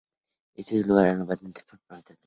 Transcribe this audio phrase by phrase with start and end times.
[0.55, 2.17] Esto dio lugar a una patente fundamental y los Dres.